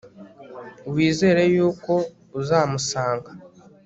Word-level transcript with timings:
wizere 0.93 1.43
y'uko 1.55 1.93
uzamusanga 2.39 3.29